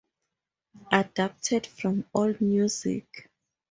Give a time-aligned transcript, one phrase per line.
[0.91, 3.05] Adapted from AllMusic.